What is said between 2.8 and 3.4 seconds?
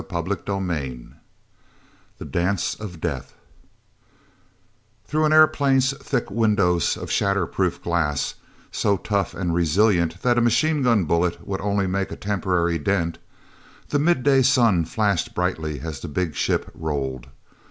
Death